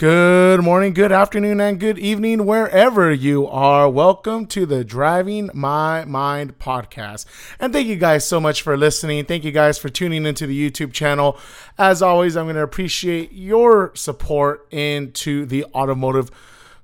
[0.00, 3.86] Good morning, good afternoon, and good evening, wherever you are.
[3.86, 7.26] Welcome to the Driving My Mind podcast.
[7.58, 9.26] And thank you guys so much for listening.
[9.26, 11.38] Thank you guys for tuning into the YouTube channel.
[11.76, 16.30] As always, I'm going to appreciate your support into the automotive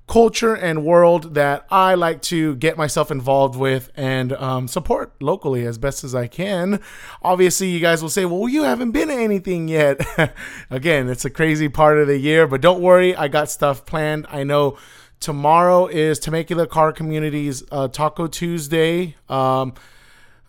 [0.07, 5.65] culture and world that I like to get myself involved with and um, support locally
[5.65, 6.79] as best as I can.
[7.21, 9.99] Obviously, you guys will say, well, you haven't been to anything yet.
[10.69, 14.25] Again, it's a crazy part of the year, but don't worry, I got stuff planned.
[14.29, 14.77] I know
[15.19, 19.15] tomorrow is Temecula Car Community's uh, Taco Tuesday.
[19.27, 19.73] Um,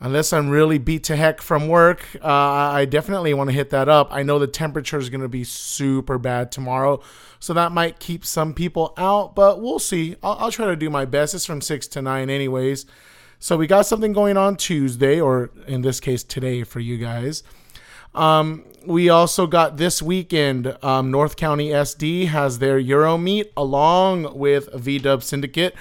[0.00, 3.88] unless I'm really beat to heck from work, uh, I definitely want to hit that
[3.88, 4.08] up.
[4.10, 7.00] I know the temperature is going to be super bad tomorrow.
[7.40, 10.16] So that might keep some people out, but we'll see.
[10.22, 11.34] I'll, I'll try to do my best.
[11.34, 12.86] It's from 6 to 9, anyways.
[13.40, 17.42] So we got something going on Tuesday, or in this case, today for you guys.
[18.14, 24.36] Um, we also got this weekend, um, North County SD has their Euro meet along
[24.36, 25.74] with VW Syndicate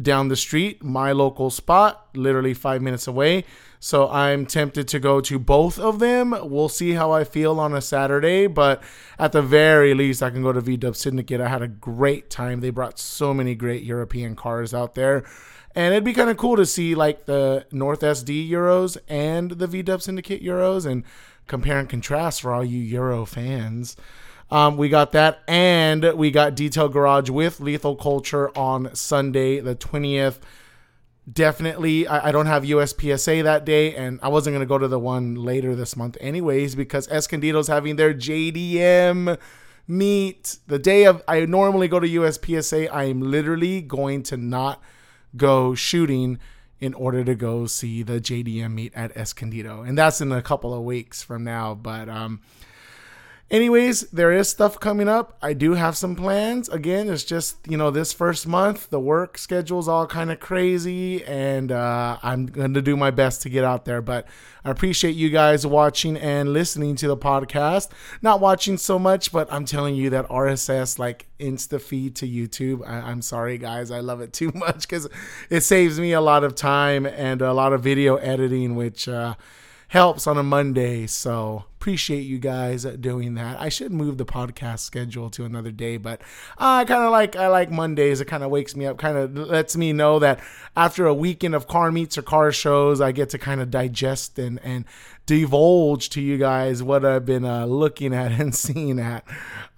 [0.00, 3.44] down the street, my local spot, literally five minutes away.
[3.78, 6.34] So I'm tempted to go to both of them.
[6.42, 8.82] We'll see how I feel on a Saturday, but
[9.18, 11.40] at the very least, I can go to VW Syndicate.
[11.40, 12.60] I had a great time.
[12.60, 15.24] They brought so many great European cars out there.
[15.74, 19.68] And it'd be kind of cool to see like the North SD Euros and the
[19.68, 21.04] VW Syndicate Euros and
[21.46, 23.94] compare and contrast for all you Euro fans.
[24.50, 29.74] Um, we got that, and we got Detail Garage with Lethal Culture on Sunday, the
[29.74, 30.38] 20th
[31.30, 34.98] definitely I, I, don't have USPSA that day, and I wasn't gonna go to the
[34.98, 39.38] one later this month anyways because Escondido's having their JDM
[39.88, 41.22] meet the day of.
[41.26, 42.88] I normally go to USPSA.
[42.92, 44.82] I am literally going to not
[45.36, 46.38] go shooting
[46.78, 50.74] in order to go see the JDM meet at Escondido, and that's in a couple
[50.74, 51.74] of weeks from now.
[51.74, 52.40] But um,
[53.48, 55.38] Anyways, there is stuff coming up.
[55.40, 56.68] I do have some plans.
[56.68, 61.24] Again, it's just, you know, this first month, the work schedule's all kind of crazy,
[61.24, 64.02] and uh, I'm going to do my best to get out there.
[64.02, 64.26] But
[64.64, 67.90] I appreciate you guys watching and listening to the podcast.
[68.20, 72.84] Not watching so much, but I'm telling you that RSS, like Insta feed to YouTube,
[72.84, 73.92] I- am sorry, guys.
[73.92, 75.08] I love it too much because
[75.50, 79.36] it saves me a lot of time and a lot of video editing, which, uh,
[79.88, 81.06] helps on a Monday.
[81.06, 83.60] So appreciate you guys doing that.
[83.60, 86.20] I should move the podcast schedule to another day, but
[86.58, 88.20] I kind of like I like Mondays.
[88.20, 90.40] It kind of wakes me up, kind of lets me know that
[90.76, 94.38] after a weekend of car meets or car shows, I get to kind of digest
[94.38, 94.84] and and
[95.26, 99.24] divulge to you guys what I've been uh, looking at and seeing at.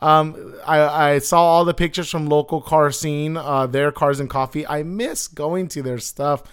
[0.01, 4.31] Um, I, I, saw all the pictures from local car scene, uh, their cars and
[4.31, 4.65] coffee.
[4.65, 6.45] I miss going to their stuff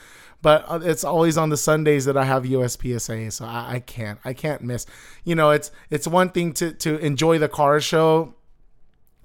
[0.46, 4.20] but uh, it's always on the Sundays that I have USPSA, so I, I can't
[4.24, 4.86] I can't miss.
[5.24, 8.36] You know, it's it's one thing to to enjoy the car show,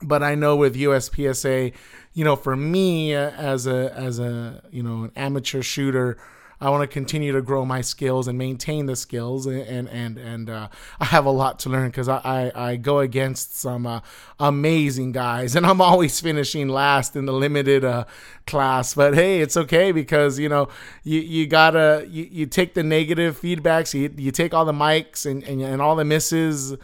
[0.00, 1.74] but I know with USPSA,
[2.14, 6.16] you know, for me uh, as a as a you know an amateur shooter
[6.60, 10.50] I want to continue to grow my skills and maintain the skills, and and and
[10.50, 10.68] uh,
[11.00, 14.00] I have a lot to learn because I, I, I go against some uh,
[14.38, 18.04] amazing guys, and I'm always finishing last in the limited uh,
[18.46, 18.94] class.
[18.94, 20.68] But hey, it's okay because you know
[21.02, 25.24] you you gotta you, you take the negative feedbacks, you you take all the mics
[25.24, 26.76] and and, and all the misses.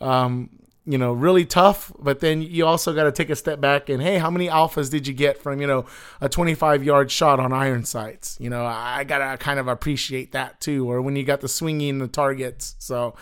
[0.00, 0.50] Um,
[0.86, 4.02] you know, really tough, but then you also got to take a step back and,
[4.02, 5.86] hey, how many alphas did you get from, you know,
[6.20, 8.36] a 25 yard shot on iron sights?
[8.38, 10.90] You know, I got to kind of appreciate that too.
[10.90, 12.76] Or when you got the swinging the targets.
[12.78, 13.14] So,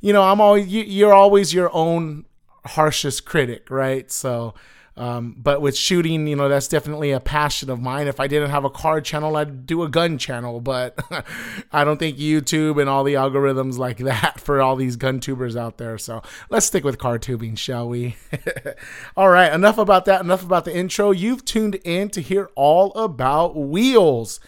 [0.00, 2.24] you know, I'm always, you, are always your own
[2.64, 4.10] harshest critic, right?
[4.10, 4.54] So,
[4.96, 8.06] um, but with shooting, you know, that's definitely a passion of mine.
[8.06, 10.60] If I didn't have a car channel, I'd do a gun channel.
[10.60, 10.98] But
[11.72, 15.56] I don't think YouTube and all the algorithms like that for all these gun tubers
[15.56, 15.98] out there.
[15.98, 18.16] So let's stick with car tubing, shall we?
[19.16, 20.20] all right, enough about that.
[20.20, 21.10] Enough about the intro.
[21.10, 24.38] You've tuned in to hear all about wheels.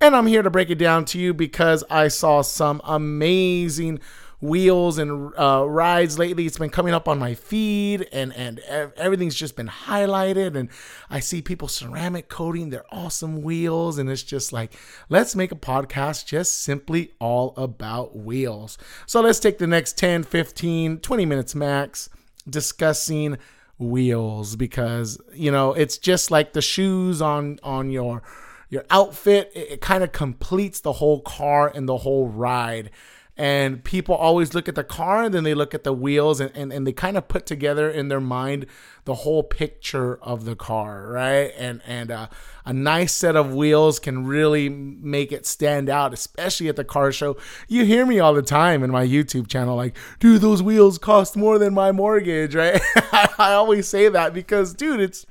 [0.00, 3.98] And I'm here to break it down to you because I saw some amazing
[4.40, 6.46] wheels and uh, rides lately.
[6.46, 10.56] It's been coming up on my feed, and and everything's just been highlighted.
[10.56, 10.68] And
[11.10, 14.74] I see people ceramic coating their awesome wheels, and it's just like,
[15.08, 18.78] let's make a podcast just simply all about wheels.
[19.06, 22.08] So let's take the next 10, 15, 20 minutes max
[22.48, 23.38] discussing
[23.78, 28.22] wheels because you know it's just like the shoes on on your
[28.70, 32.90] your outfit it, it kind of completes the whole car and the whole ride
[33.38, 36.50] and people always look at the car and then they look at the wheels and,
[36.54, 38.64] and, and they kind of put together in their mind
[39.04, 41.52] the whole picture of the car right?
[41.58, 42.28] And and uh,
[42.64, 47.12] a nice set of wheels can really make it stand out especially at the car
[47.12, 47.36] show.
[47.68, 51.36] You hear me all the time in my youtube channel like dude those wheels cost
[51.36, 52.80] more than my mortgage right?
[53.38, 55.26] I always say that because dude it's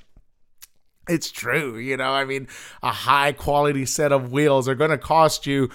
[1.10, 2.12] it's true you know?
[2.12, 2.48] I mean
[2.84, 5.72] a high quality set of wheels are going to cost you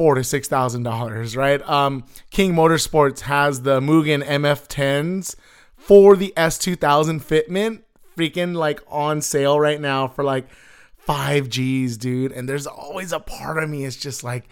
[0.00, 1.60] four to six thousand dollars, right?
[1.68, 5.36] Um, King Motorsports has the Mugen MF10s
[5.76, 7.82] for the S2000 fitment,
[8.16, 10.48] freaking like on sale right now for like
[10.96, 12.32] five G's, dude.
[12.32, 14.48] And there's always a part of me is just like,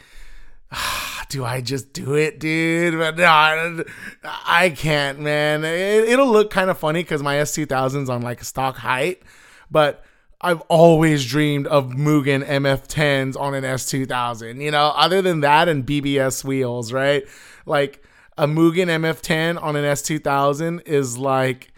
[0.71, 2.99] ah, do I just do it, dude?
[2.99, 3.85] But no,
[4.25, 5.65] I can't, man.
[5.65, 9.23] It, will look kind of funny because my S2000's on like stock height,
[9.71, 10.05] but
[10.41, 14.61] I've always dreamed of Mugen MF10s on an S2000.
[14.61, 17.25] You know, other than that and BBS wheels, right?
[17.67, 18.05] Like
[18.37, 21.73] a Mugen MF10 on an S2000 is like.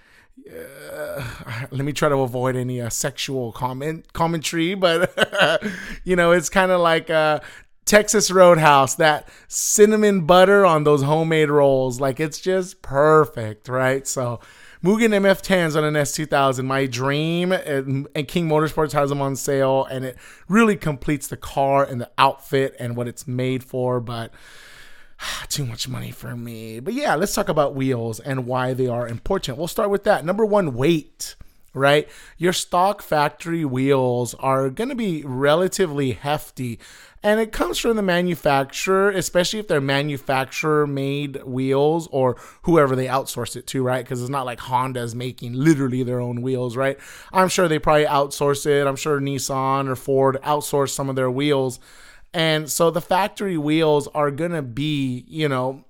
[0.50, 1.22] Uh,
[1.70, 5.12] let me try to avoid any uh, sexual comment commentary, but
[6.04, 7.38] you know, it's kind of like uh,
[7.84, 12.00] Texas Roadhouse, that cinnamon butter on those homemade rolls.
[12.00, 14.06] Like it's just perfect, right?
[14.06, 14.40] So
[14.82, 19.84] Mugen MF10s on an S2000, my dream, and, and, King Motorsports has them on sale,
[19.90, 20.16] and it
[20.48, 24.00] really completes the car and the outfit and what it's made for.
[24.00, 24.32] But
[25.48, 26.80] too much money for me.
[26.80, 29.58] But yeah, let's talk about wheels and why they are important.
[29.58, 30.24] We'll start with that.
[30.24, 31.34] Number one, weight
[31.72, 32.08] right?
[32.36, 36.78] Your stock factory wheels are going to be relatively hefty
[37.22, 43.06] and it comes from the manufacturer, especially if they're manufacturer made wheels or whoever they
[43.06, 44.02] outsource it to, right?
[44.02, 46.98] Because it's not like Honda's making literally their own wheels, right?
[47.30, 48.86] I'm sure they probably outsource it.
[48.86, 51.78] I'm sure Nissan or Ford outsource some of their wheels.
[52.32, 55.84] And so the factory wheels are going to be, you know,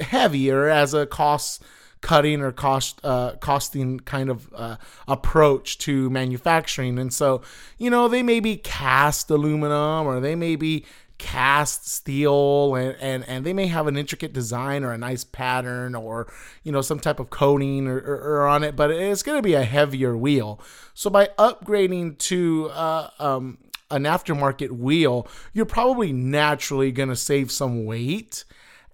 [0.00, 1.62] heavier as a cost
[2.06, 4.76] cutting or cost uh, costing kind of uh,
[5.08, 7.00] approach to manufacturing.
[7.00, 7.42] And so,
[7.78, 10.84] you know, they may be cast aluminum or they may be
[11.18, 15.96] cast steel and, and, and they may have an intricate design or a nice pattern
[15.96, 16.32] or
[16.62, 19.42] you know some type of coating or, or, or on it but it's going to
[19.42, 20.60] be a heavier wheel
[20.92, 23.56] so by upgrading to uh, um,
[23.90, 28.44] an aftermarket wheel you're probably naturally going to save some weight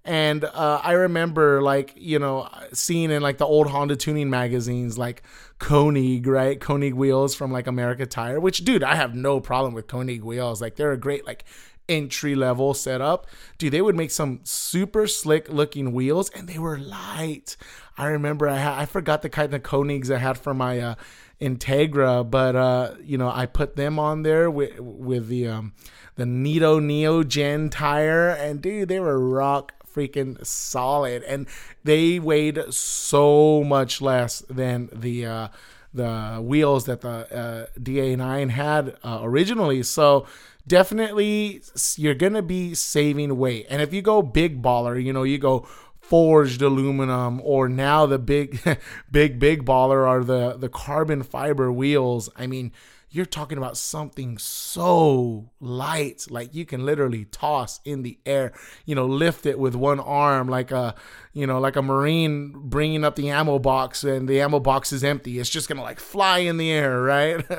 [0.05, 4.97] and uh, I remember, like, you know, seeing in like the old Honda tuning magazines,
[4.97, 5.23] like
[5.59, 6.59] Konig, right?
[6.59, 10.61] Konig wheels from like America Tire, which, dude, I have no problem with Konig wheels.
[10.61, 11.45] Like, they're a great, like,
[11.89, 13.27] entry level setup.
[13.57, 17.57] Dude, they would make some super slick looking wheels and they were light.
[17.97, 20.95] I remember I had, I forgot the kind of Konigs I had for my uh,
[21.41, 25.73] Integra, but, uh, you know, I put them on there with, with the, um,
[26.15, 31.47] the Nitto Neo Gen tire, and dude, they were rock freaking solid, and
[31.83, 35.47] they weighed so much less than the uh,
[35.93, 39.83] the wheels that the uh, DA9 had uh, originally.
[39.83, 40.25] So
[40.67, 41.61] definitely,
[41.95, 43.67] you're gonna be saving weight.
[43.69, 45.67] And if you go big baller, you know, you go
[46.03, 48.59] forged aluminum or now the big
[49.11, 52.73] big big baller are the the carbon fiber wheels i mean
[53.13, 58.51] you're talking about something so light like you can literally toss in the air
[58.85, 60.95] you know lift it with one arm like a
[61.31, 65.03] you know like a marine bringing up the ammo box and the ammo box is
[65.03, 65.39] empty.
[65.39, 67.45] It's just gonna like fly in the air right?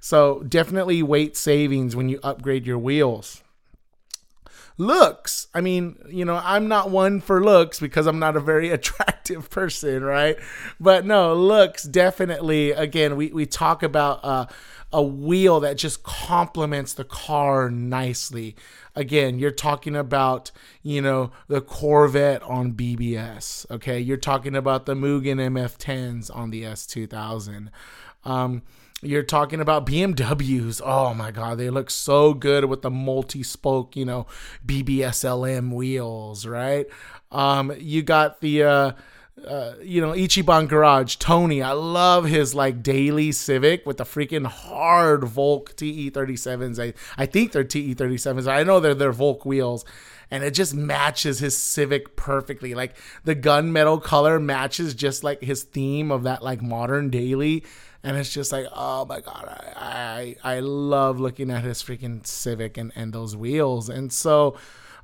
[0.00, 3.42] So definitely weight savings when you upgrade your wheels
[4.80, 5.46] looks.
[5.54, 9.50] I mean you know i'm not one for looks because i'm not a very attractive
[9.50, 10.36] person right?
[10.80, 14.46] But no looks definitely again we, we talk about uh,
[14.92, 18.56] a wheel that just complements the car nicely.
[18.96, 20.50] Again you're talking about
[20.82, 24.00] you know the corvette on bbs okay?
[24.00, 27.68] You're talking about the mugen mf10s on the s2000
[28.24, 28.62] um,
[29.02, 30.80] you're talking about BMWs.
[30.84, 34.26] Oh my God, they look so good with the multi spoke, you know,
[34.66, 36.86] BBSLM wheels, right?
[37.30, 38.92] Um, you got the, uh,
[39.46, 41.62] uh, you know, Ichiban Garage, Tony.
[41.62, 46.82] I love his like daily Civic with the freaking hard Volk TE37s.
[46.82, 48.46] I, I think they're TE37s.
[48.46, 49.84] I know they're their Volk wheels.
[50.32, 52.74] And it just matches his Civic perfectly.
[52.74, 57.64] Like the gunmetal color matches just like his theme of that like modern daily
[58.02, 62.26] and it's just like oh my god I, I i love looking at his freaking
[62.26, 64.56] civic and and those wheels and so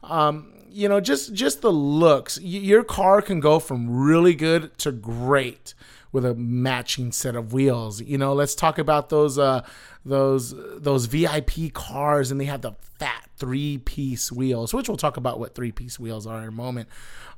[0.03, 4.77] um you know just just the looks y- your car can go from really good
[4.79, 5.75] to great
[6.13, 9.63] with a matching set of wheels you know let's talk about those uh
[10.05, 15.17] those those vip cars and they have the fat three piece wheels, which we'll talk
[15.17, 16.89] about what three piece wheels are in a moment.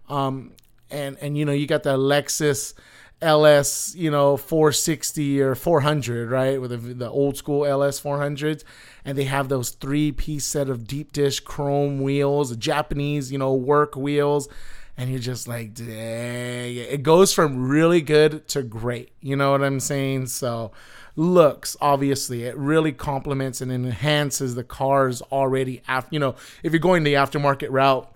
[0.09, 0.53] Um,
[0.91, 2.75] and and you know you got the Lexus
[3.21, 6.61] LS, you know, 460 or 400, right?
[6.61, 8.65] With the, the old school LS 400s.
[9.05, 13.55] And they have those three piece set of deep dish chrome wheels, Japanese, you know,
[13.55, 14.49] work wheels.
[14.97, 16.77] And you're just like, dang.
[16.77, 19.13] It goes from really good to great.
[19.21, 20.27] You know what I'm saying?
[20.27, 20.73] So,
[21.17, 26.79] looks obviously it really complements and enhances the car's already after you know if you're
[26.79, 28.09] going the aftermarket route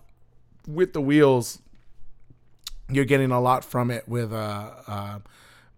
[0.68, 1.58] with the wheels
[2.94, 5.18] you're getting a lot from it with uh, uh,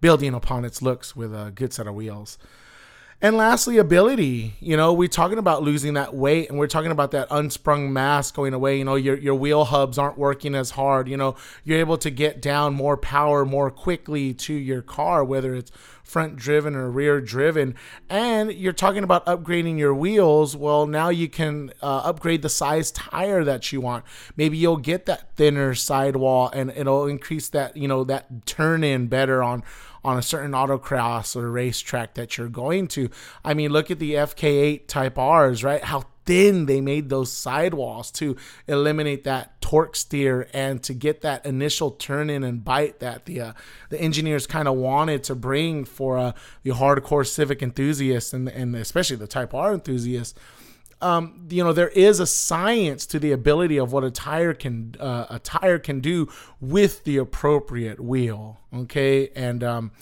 [0.01, 2.39] building upon its looks with a good set of wheels.
[3.21, 4.55] And lastly, ability.
[4.61, 8.31] You know, we're talking about losing that weight and we're talking about that unsprung mass
[8.31, 8.79] going away.
[8.79, 11.09] You know, your, your wheel hubs aren't working as hard.
[11.09, 15.55] You know, you're able to get down more power more quickly to your car, whether
[15.55, 15.71] it's
[16.03, 17.75] front driven or rear driven.
[18.11, 20.55] And you're talking about upgrading your wheels.
[20.55, 24.05] Well, now you can uh, upgrade the size tire that you want.
[24.37, 29.07] Maybe you'll get that thinner sidewall and it'll increase that, you know, that turn in
[29.07, 29.63] better on
[30.05, 33.09] on a certain autocross or racetrack that you're going to.
[33.45, 35.83] I mean, look at the FK8 Type R's, right?
[35.83, 41.45] How thin they made those sidewalls to eliminate that torque steer and to get that
[41.45, 43.53] initial turn in and bite that the uh,
[43.91, 46.33] the engineers kind of wanted to bring for uh,
[46.63, 50.35] the hardcore civic enthusiasts and and especially the Type R enthusiasts.
[51.05, 54.95] Um, you know there is a science to the ability of what a tire can
[54.99, 56.29] uh, a tire can do
[56.61, 58.61] with the appropriate wheel.
[58.73, 59.93] Okay, and um,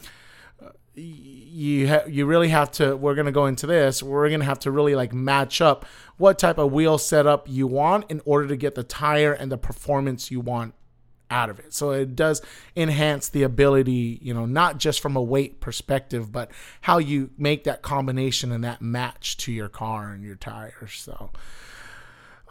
[0.95, 4.71] you ha- you really have to we're to go into this we're to have to
[4.71, 5.87] really like match up
[6.19, 9.59] what type of wheel setup you want in order to get the tire and the
[9.59, 10.75] performance you want
[11.33, 12.43] out of it so it does
[12.77, 16.51] enhance the ability you know not just from a weight perspective but
[16.83, 21.31] how you make that combination and that match to your car and your tires so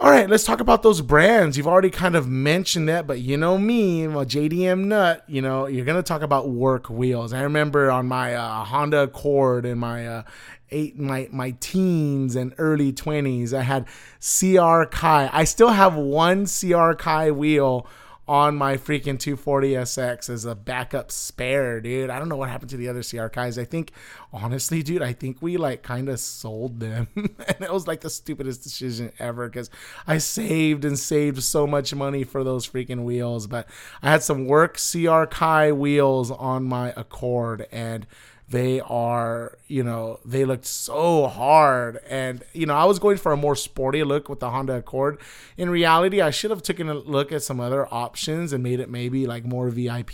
[0.02, 1.58] all right, let's talk about those brands.
[1.58, 5.24] You've already kind of mentioned that, but you know me, I'm a JDM nut.
[5.28, 7.34] You know, you're gonna talk about work wheels.
[7.34, 10.24] I remember on my uh, Honda Accord in my uh,
[10.72, 13.86] eight my my teens and early twenties, I had
[14.20, 15.30] CR Kai.
[15.32, 17.86] I still have one CR Kai wheel
[18.32, 22.10] on my freaking 240SX as a backup spare, dude.
[22.10, 23.60] I don't know what happened to the other CR Kais.
[23.60, 23.92] I think,
[24.32, 27.10] honestly, dude, I think we like kind of sold them.
[27.18, 29.70] and it was like the stupidest decision ever because
[30.08, 33.48] I saved and saved so much money for those freaking wheels.
[33.48, 33.68] But
[34.02, 38.08] I had some work CR Kai wheels on my Accord and
[38.52, 42.00] they are, you know, they looked so hard.
[42.10, 45.20] And, you know, I was going for a more sporty look with the Honda Accord.
[45.58, 48.90] In reality, I should have taken a look at some other options and made it
[48.90, 50.12] maybe like more VIP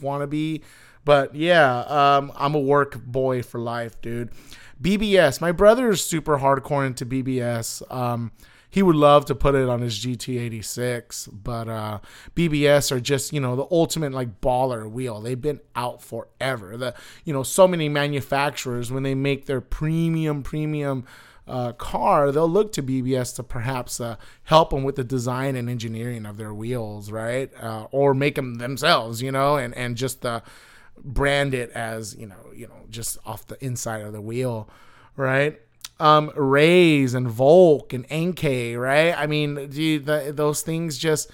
[0.00, 0.62] wannabe.
[1.04, 4.30] But yeah, um, I'm a work boy for life, dude.
[4.82, 7.82] BBS, my brother is super hardcore into BBS.
[7.92, 8.32] Um,
[8.70, 12.00] he would love to put it on his GT86, but uh,
[12.36, 15.20] BBS are just you know the ultimate like baller wheel.
[15.20, 16.76] They've been out forever.
[16.76, 16.94] The
[17.24, 21.04] you know so many manufacturers when they make their premium premium
[21.48, 25.70] uh, car, they'll look to BBS to perhaps uh, help them with the design and
[25.70, 27.50] engineering of their wheels, right?
[27.60, 30.40] Uh, or make them themselves, you know, and and just uh,
[31.02, 34.68] brand it as you know, you know, just off the inside of the wheel,
[35.16, 35.60] right?
[36.00, 39.16] Um, Rays and Volk and Enkei, right?
[39.16, 41.30] I mean, the, those things just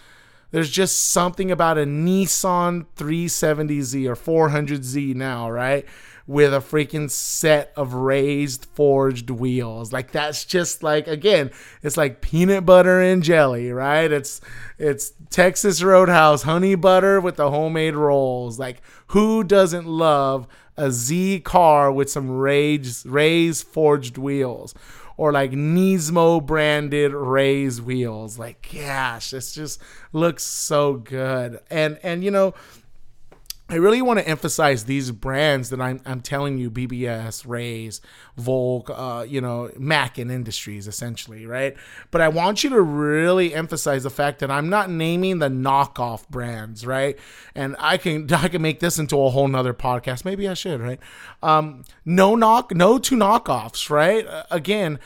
[0.51, 5.85] there's just something about a Nissan 370Z or 400Z now, right?
[6.27, 9.93] With a freaking set of Rays forged wheels.
[9.93, 11.51] Like that's just like again,
[11.83, 14.11] it's like peanut butter and jelly, right?
[14.11, 14.41] It's
[14.79, 18.59] it's Texas Roadhouse honey butter with the homemade rolls.
[18.59, 20.47] Like who doesn't love
[20.79, 24.75] a Z car with some Rays, Rays forged wheels
[25.17, 28.39] or like Nismo branded Rays wheels.
[28.39, 29.81] Like, gosh, this just
[30.13, 31.61] looks so good.
[31.71, 32.55] And and you know,
[33.67, 38.03] I really want to emphasize these brands that I'm, I'm telling you BBS, Rays,
[38.37, 41.75] Volk, uh, you know, Mackin Industries, essentially, right?
[42.11, 46.29] But I want you to really emphasize the fact that I'm not naming the knockoff
[46.29, 47.19] brands, right?
[47.55, 50.27] And I can I can make this into a whole nother podcast.
[50.27, 51.01] Maybe I should, right?
[51.43, 54.27] Um, no knock, no two knockoffs, right?
[54.27, 54.99] Uh, again,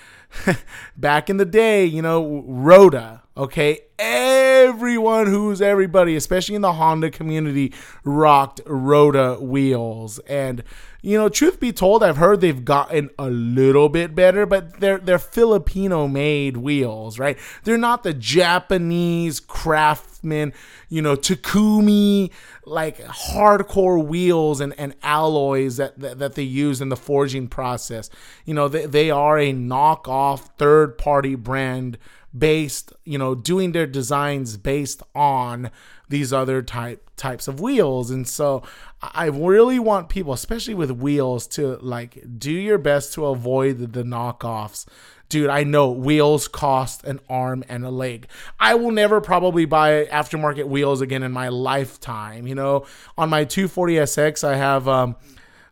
[0.96, 7.10] back in the day, you know, Rota, okay, everyone who's everybody, especially in the Honda
[7.10, 7.72] community,
[8.04, 10.18] rocked Rota wheels.
[10.20, 10.64] And
[11.00, 14.98] you know, truth be told, I've heard they've gotten a little bit better, but they're
[14.98, 17.38] they're Filipino made wheels, right?
[17.62, 20.52] They're not the Japanese craftsman,
[20.88, 22.32] you know, Takumi
[22.64, 28.10] like hardcore wheels and, and alloys that, that, that they use in the forging process.
[28.44, 31.96] You know, they, they are a knockoff third party brand
[32.36, 35.70] based, you know, doing their designs based on
[36.08, 38.10] these other type types of wheels.
[38.10, 38.62] And so
[39.02, 43.86] I really want people, especially with wheels, to like do your best to avoid the,
[43.86, 44.86] the knockoffs.
[45.28, 48.28] Dude, I know wheels cost an arm and a leg.
[48.58, 52.46] I will never probably buy aftermarket wheels again in my lifetime.
[52.46, 52.86] You know,
[53.18, 55.16] on my 240SX, I have um,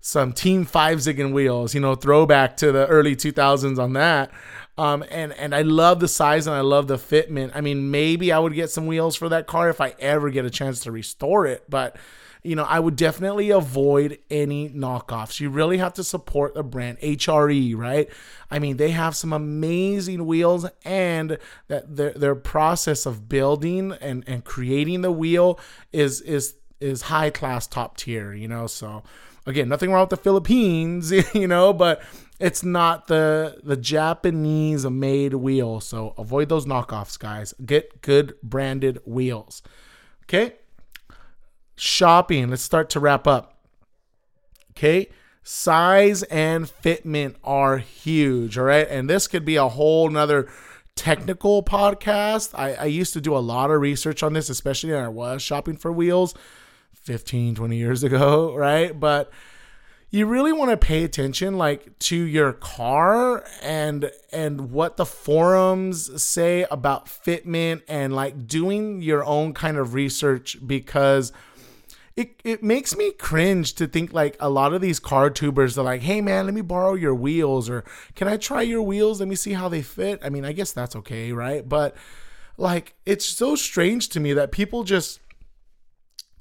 [0.02, 1.74] some Team Five Zigen wheels.
[1.74, 4.30] You know, throwback to the early 2000s on that.
[4.78, 7.52] Um, and and I love the size and I love the fitment.
[7.54, 10.44] I mean, maybe I would get some wheels for that car if I ever get
[10.44, 11.96] a chance to restore it, but
[12.46, 15.40] you know, I would definitely avoid any knockoffs.
[15.40, 18.08] You really have to support the brand HRE, right?
[18.50, 24.24] I mean, they have some amazing wheels and that their their process of building and
[24.28, 25.58] and creating the wheel
[25.92, 29.02] is is is high class top tier, you know, so
[29.46, 32.02] again, nothing wrong with the Philippines, you know, but
[32.38, 35.80] it's not the the Japanese made wheel.
[35.80, 37.54] So avoid those knockoffs, guys.
[37.64, 39.62] Get good branded wheels.
[40.24, 40.54] Okay?
[41.76, 42.50] Shopping.
[42.50, 43.58] Let's start to wrap up.
[44.72, 45.08] Okay?
[45.42, 48.88] Size and fitment are huge, all right?
[48.88, 50.48] And this could be a whole nother
[50.96, 52.50] technical podcast.
[52.58, 55.42] I, I used to do a lot of research on this, especially when I was
[55.42, 56.34] shopping for wheels
[57.02, 58.98] 15, 20 years ago, right?
[58.98, 59.30] But
[60.10, 66.22] you really want to pay attention like to your car and and what the forums
[66.22, 71.32] say about fitment and like doing your own kind of research because
[72.16, 75.84] it, it makes me cringe to think like a lot of these car tubers are
[75.84, 77.84] like, hey man, let me borrow your wheels or
[78.14, 79.20] can I try your wheels?
[79.20, 80.20] Let me see how they fit.
[80.24, 81.68] I mean, I guess that's okay, right?
[81.68, 81.94] But
[82.56, 85.20] like, it's so strange to me that people just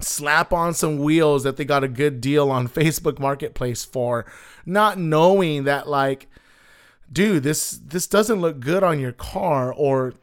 [0.00, 4.26] slap on some wheels that they got a good deal on Facebook Marketplace for,
[4.64, 6.28] not knowing that like,
[7.10, 10.14] dude, this this doesn't look good on your car or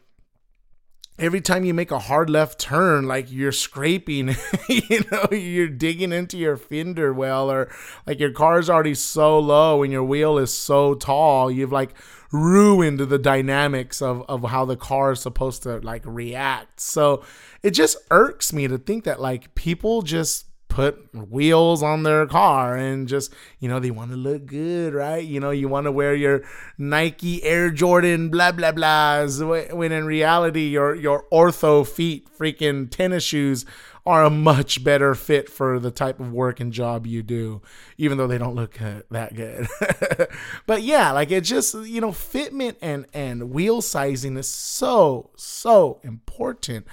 [1.20, 4.36] every time you make a hard left turn like you're scraping
[4.68, 7.72] you know you're digging into your fender well or
[8.08, 11.94] like your car's already so low and your wheel is so tall you've like
[12.34, 16.82] ruined the dynamics of, of how the car is supposed to like react.
[16.82, 17.24] So
[17.62, 22.76] it just irks me to think that like people just put wheels on their car
[22.76, 25.24] and just you know they want to look good right?
[25.24, 26.42] You know you want to wear your
[26.80, 33.68] nike air jordan blah blah blahs when in reality your your Orthofeet freaking tennis shoes
[34.06, 37.62] are a much better fit for the type of work and job you do
[37.98, 38.78] even though they don't look
[39.10, 39.68] that good
[40.66, 46.00] but yeah like it just you know fitment and and wheel sizing is so so
[46.04, 46.86] important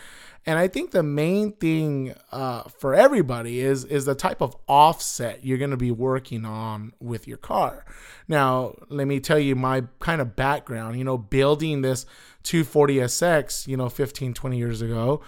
[0.46, 5.44] and I think the main thing uh, for everybody is is the type of offset
[5.44, 7.84] you're going to be working on with your car.
[8.26, 10.96] Now, let me tell you my kind of background.
[10.96, 12.06] You know, building this
[12.44, 15.20] 240SX, you know, 15, 20 years ago,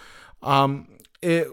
[0.42, 0.88] um,
[1.20, 1.46] it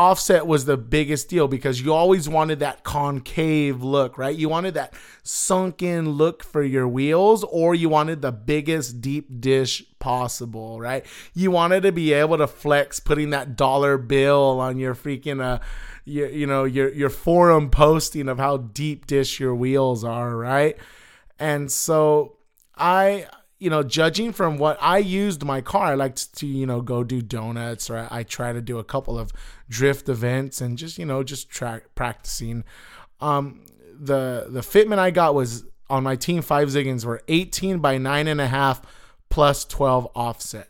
[0.00, 4.34] offset was the biggest deal because you always wanted that concave look, right?
[4.34, 9.84] You wanted that sunken look for your wheels, or you wanted the biggest deep dish
[9.98, 11.04] possible, right?
[11.34, 15.58] You wanted to be able to flex putting that dollar bill on your freaking uh
[16.06, 20.78] your, you know your your forum posting of how deep dish your wheels are, right?
[21.38, 22.38] And so
[22.74, 23.26] I
[23.60, 27.04] you know, judging from what I used my car, I like to, you know, go
[27.04, 29.32] do donuts or I, try to do a couple of
[29.68, 32.64] drift events and just, you know, just track practicing.
[33.20, 33.66] Um,
[34.00, 38.28] the the fitment I got was on my team five Zigens were 18 by nine
[38.28, 38.80] and a half
[39.28, 40.68] plus 12 offset.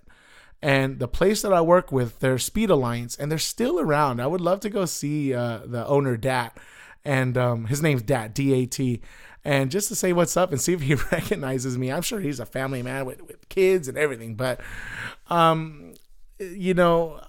[0.61, 4.21] And the place that I work with, they're Speed Alliance, and they're still around.
[4.21, 6.59] I would love to go see uh, the owner, Dat,
[7.03, 9.01] and um, his name's Dat, D A T
[9.45, 11.91] and just to say what's up and see if he recognizes me.
[11.91, 14.61] I'm sure he's a family man with, with kids and everything, but
[15.29, 15.95] um,
[16.39, 17.21] you know,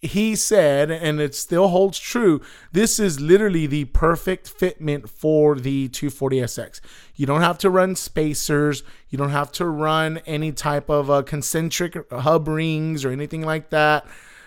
[0.00, 2.40] he said, and it still holds true,
[2.72, 6.80] this is literally the perfect fitment for the 240SX.
[7.14, 11.22] You don't have to run spacers, you don't have to run any type of uh,
[11.22, 14.06] concentric hub rings or anything like that.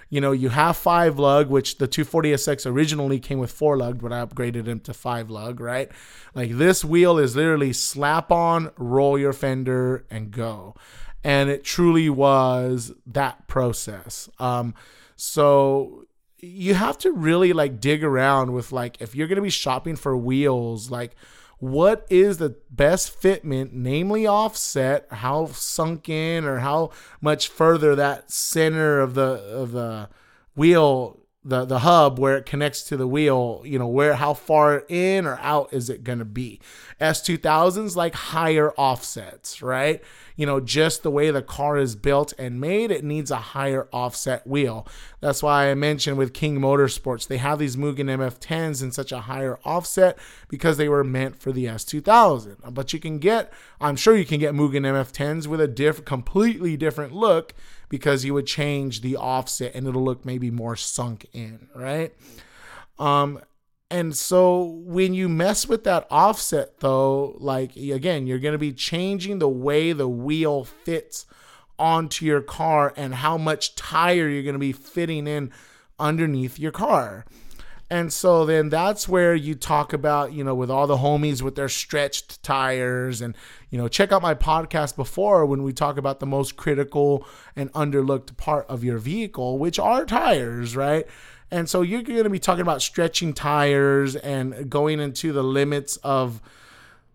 [0.10, 4.12] You know, you have five lug, which the 240SX originally came with four lug, but
[4.12, 5.89] I upgraded them to five lug, right?
[6.34, 10.76] Like this wheel is literally slap on, roll your fender, and go.
[11.24, 14.30] And it truly was that process.
[14.39, 14.74] Um,
[15.15, 16.06] so
[16.39, 20.15] you have to really like dig around with like if you're to be shopping for
[20.15, 21.15] wheels, like
[21.60, 26.91] what is the best fitment, namely offset, how sunk in or how
[27.22, 30.10] much further that center of the of the
[30.56, 34.84] wheel the the hub where it connects to the wheel you know where how far
[34.89, 36.60] in or out is it going to be
[36.99, 40.04] s2000s like higher offsets right?
[40.36, 43.88] You know just the way the car is built and made it needs a higher
[43.93, 44.86] offset wheel.
[45.21, 49.21] That's why i mentioned with king motorsports they have these mugen mf10s in such a
[49.21, 50.17] higher offset
[50.49, 54.39] because they were meant for the s2000 but you can get i'm sure you can
[54.39, 57.54] get mugen mf10s with a diff completely different look
[57.89, 62.13] because you would change the offset and it'll look maybe more sunk in, right?
[62.97, 63.41] Um,
[63.91, 68.71] and so when you mess with that offset, though, like again, you're going to be
[68.73, 71.25] changing the way the wheel fits
[71.80, 75.52] onto your car and how much tire you're going to be fitting in
[75.97, 77.25] underneath your car.
[77.91, 81.56] And so then that's where you talk about, you know, with all the homies with
[81.56, 83.19] their stretched tires.
[83.19, 83.36] And,
[83.71, 87.25] you know, check out my podcast before when we talk about the most critical
[87.56, 91.08] and underlooked part of your vehicle, which are tires, right?
[91.49, 95.97] And so you're going to be talking about stretching tires and going into the limits
[95.97, 96.41] of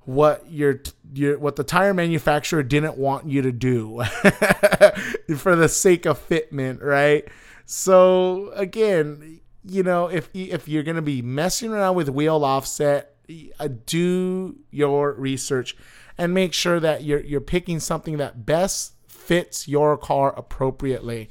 [0.01, 0.81] what your
[1.15, 4.03] your what the tire manufacturer didn't want you to do
[5.37, 7.27] for the sake of fitment, right?
[7.65, 13.14] So again, you know, if if you're going to be messing around with wheel offset,
[13.59, 15.77] uh, do your research
[16.18, 21.31] and make sure that you're you're picking something that best fits your car appropriately.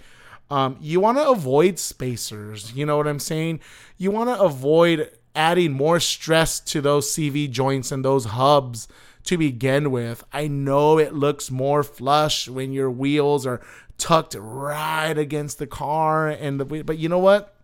[0.49, 2.73] Um, you want to avoid spacers.
[2.73, 3.59] You know what I'm saying?
[3.97, 8.87] You want to avoid adding more stress to those CV joints and those hubs
[9.23, 10.23] to begin with.
[10.31, 13.61] I know it looks more flush when your wheels are
[13.97, 17.55] tucked right against the car and the but you know what?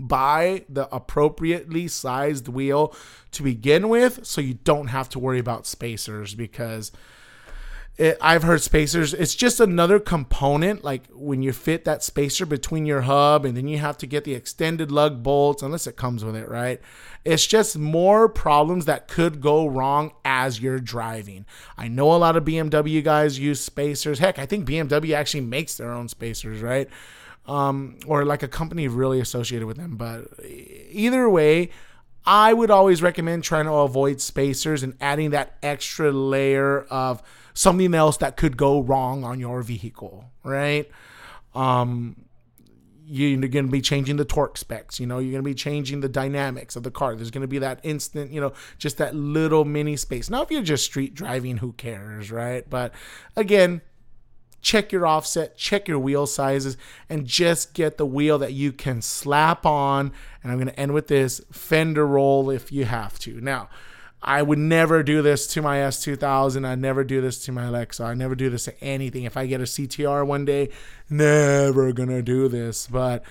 [0.00, 2.94] Buy the appropriately sized wheel
[3.32, 6.92] to begin with so you don't have to worry about spacers because
[8.00, 10.82] it, I've heard spacers, it's just another component.
[10.82, 14.24] Like when you fit that spacer between your hub and then you have to get
[14.24, 16.80] the extended lug bolts, unless it comes with it, right?
[17.26, 21.44] It's just more problems that could go wrong as you're driving.
[21.76, 24.18] I know a lot of BMW guys use spacers.
[24.18, 26.88] Heck, I think BMW actually makes their own spacers, right?
[27.46, 29.96] Um, or like a company really associated with them.
[29.96, 30.28] But
[30.90, 31.70] either way,
[32.24, 37.22] I would always recommend trying to avoid spacers and adding that extra layer of
[37.54, 40.88] something else that could go wrong on your vehicle, right?
[41.54, 42.24] Um,
[43.12, 45.00] you're going to be changing the torque specs.
[45.00, 47.16] You know, you're going to be changing the dynamics of the car.
[47.16, 50.30] There's going to be that instant, you know, just that little mini space.
[50.30, 52.68] Now, if you're just street driving, who cares, right?
[52.70, 52.94] But
[53.34, 53.80] again,
[54.60, 56.76] check your offset, check your wheel sizes,
[57.08, 60.12] and just get the wheel that you can slap on.
[60.42, 63.40] And I'm going to end with this fender roll if you have to.
[63.40, 63.68] Now,
[64.22, 66.66] I would never do this to my S2000.
[66.66, 68.04] I never do this to my Alexa.
[68.04, 69.24] I never do this to anything.
[69.24, 70.68] If I get a CTR one day,
[71.08, 72.86] never gonna do this.
[72.86, 73.24] But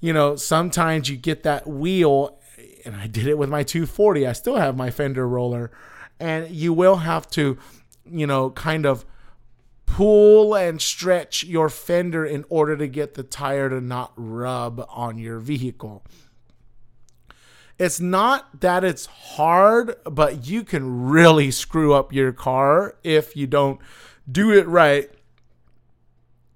[0.00, 2.38] you know, sometimes you get that wheel,
[2.84, 4.26] and I did it with my 240.
[4.26, 5.70] I still have my fender roller,
[6.18, 7.56] and you will have to,
[8.04, 9.04] you know, kind of
[9.94, 15.18] pull and stretch your fender in order to get the tire to not rub on
[15.18, 16.04] your vehicle.
[17.78, 23.46] It's not that it's hard, but you can really screw up your car if you
[23.46, 23.80] don't
[24.28, 25.10] do it right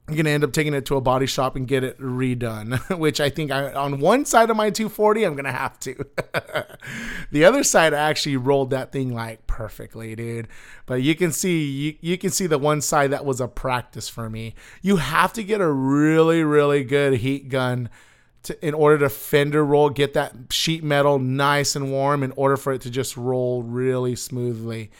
[0.08, 3.20] I'm gonna end up taking it to a body shop and get it redone, which
[3.20, 6.06] I think I, on one side of my 240 I'm gonna have to.
[7.30, 10.48] the other side actually rolled that thing like perfectly, dude.
[10.86, 14.08] But you can see you, you can see the one side that was a practice
[14.08, 14.54] for me.
[14.82, 17.88] You have to get a really really good heat gun
[18.44, 22.56] to, in order to fender roll, get that sheet metal nice and warm in order
[22.56, 24.90] for it to just roll really smoothly.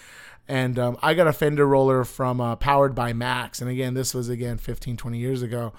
[0.49, 3.61] And um, I got a fender roller from uh, Powered by Max.
[3.61, 5.73] And again, this was again 15, 20 years ago.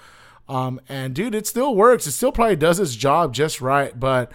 [0.48, 2.06] Um, and dude, it still works.
[2.06, 3.98] It still probably does its job just right.
[3.98, 4.32] But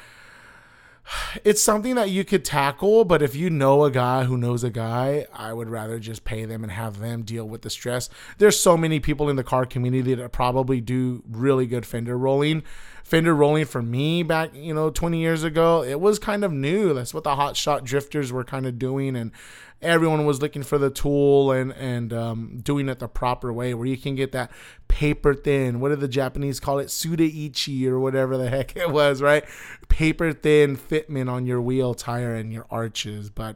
[1.43, 3.05] it's something that you could tackle.
[3.05, 6.45] But if you know a guy who knows a guy, I would rather just pay
[6.45, 8.09] them and have them deal with the stress.
[8.37, 12.63] There's so many people in the car community that probably do really good fender rolling
[13.05, 16.91] fender rolling for me back, you know, 20 years ago, it was kind of new.
[16.91, 19.15] That's what the hot shot drifters were kind of doing.
[19.15, 19.31] And
[19.79, 23.85] everyone was looking for the tool and, and um, doing it the proper way where
[23.85, 24.49] you can get that
[24.87, 25.79] paper thin.
[25.79, 26.87] What did the Japanese call it?
[26.87, 29.45] tsuraichi or whatever the heck it was, right?
[29.87, 33.29] Paper thin fitment on your wheel tire and your arches.
[33.29, 33.55] But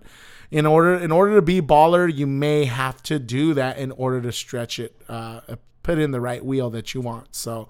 [0.52, 4.22] in order in order to be baller, you may have to do that in order
[4.22, 5.42] to stretch it, uh,
[5.82, 7.36] put in the right wheel that you want.
[7.36, 7.68] So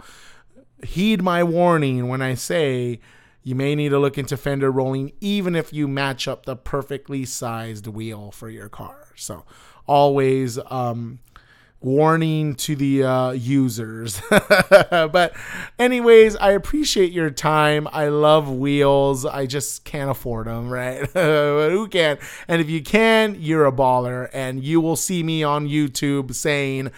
[0.83, 2.99] heed my warning when I say
[3.43, 7.25] you may need to look into fender rolling, even if you match up the perfectly
[7.25, 9.07] sized wheel for your car.
[9.15, 9.45] So
[9.87, 11.19] always um,
[11.81, 14.21] warning to the uh, users.
[14.29, 15.33] but,
[15.77, 17.87] anyways, I appreciate your time.
[17.91, 19.25] I love wheels.
[19.25, 21.09] I just can't afford them, right?
[21.13, 22.17] Who can?
[22.47, 26.91] And if you can, you're a baller, and you will see me on YouTube saying,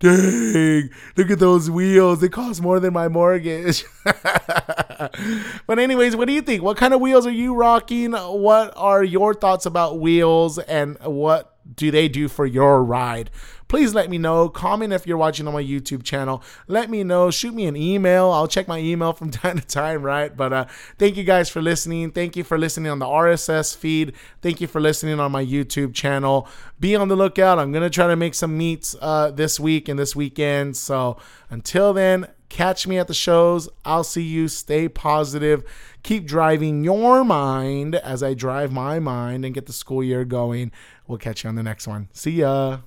[0.00, 2.20] Dang, look at those wheels.
[2.20, 3.84] They cost more than my mortgage.
[4.04, 6.62] but, anyways, what do you think?
[6.62, 8.12] What kind of wheels are you rocking?
[8.12, 13.30] What are your thoughts about wheels and what do they do for your ride?
[13.68, 14.48] please let me know.
[14.48, 16.42] Comment if you're watching on my YouTube channel.
[16.66, 17.30] Let me know.
[17.30, 18.30] Shoot me an email.
[18.30, 20.34] I'll check my email from time to time, right?
[20.34, 20.64] But uh,
[20.98, 22.10] thank you guys for listening.
[22.10, 24.14] Thank you for listening on the RSS feed.
[24.40, 26.48] Thank you for listening on my YouTube channel.
[26.80, 27.58] Be on the lookout.
[27.58, 30.76] I'm going to try to make some meets uh, this week and this weekend.
[30.76, 31.18] So
[31.50, 33.68] until then, catch me at the shows.
[33.84, 34.48] I'll see you.
[34.48, 35.64] Stay positive.
[36.02, 40.72] Keep driving your mind as I drive my mind and get the school year going.
[41.06, 42.08] We'll catch you on the next one.
[42.12, 42.78] See ya.